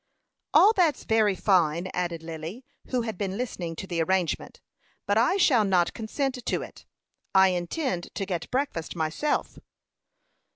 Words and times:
"All 0.51 0.73
that's 0.73 1.03
very 1.03 1.35
fine," 1.35 1.87
added 1.93 2.23
Lily, 2.23 2.65
who 2.87 3.03
had 3.03 3.19
been 3.19 3.37
listening 3.37 3.75
to 3.75 3.85
the 3.85 4.01
arrangement; 4.01 4.59
"but 5.05 5.15
I 5.15 5.37
shall 5.37 5.63
not 5.63 5.93
consent 5.93 6.43
to 6.43 6.61
it. 6.63 6.87
I 7.35 7.49
intend 7.49 8.09
to 8.15 8.25
get 8.25 8.49
breakfast 8.49 8.95
myself." 8.95 9.59